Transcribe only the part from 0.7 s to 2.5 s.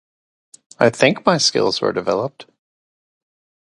I think my skills were developed.